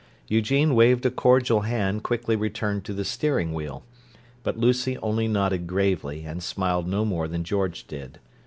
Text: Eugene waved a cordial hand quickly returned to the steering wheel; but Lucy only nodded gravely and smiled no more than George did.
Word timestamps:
Eugene 0.27 0.73
waved 0.73 1.05
a 1.05 1.11
cordial 1.11 1.59
hand 1.61 2.01
quickly 2.01 2.35
returned 2.35 2.83
to 2.83 2.91
the 2.91 3.05
steering 3.05 3.53
wheel; 3.53 3.83
but 4.41 4.57
Lucy 4.57 4.97
only 4.97 5.27
nodded 5.27 5.67
gravely 5.67 6.23
and 6.25 6.41
smiled 6.41 6.87
no 6.87 7.05
more 7.05 7.27
than 7.27 7.43
George 7.43 7.85
did. 7.85 8.17